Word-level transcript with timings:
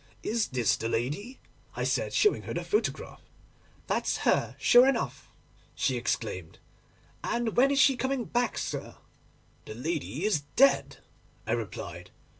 —"Is 0.23 0.47
this 0.47 0.77
the 0.77 0.89
lady?" 0.89 1.39
I 1.75 1.83
said, 1.83 2.11
showing 2.11 2.41
the 2.41 2.63
photograph. 2.63 3.21
"That's 3.85 4.17
her, 4.25 4.55
sure 4.57 4.87
enough," 4.89 5.31
she 5.75 5.95
exclaimed; 5.95 6.57
"and 7.23 7.55
when 7.55 7.69
is 7.69 7.79
she 7.79 7.95
coming 7.95 8.25
back, 8.25 8.57
sir?"—"The 8.57 9.75
lady 9.75 10.25
is 10.25 10.41
dead," 10.55 10.97
I 11.45 11.51
replied. 11.51 12.09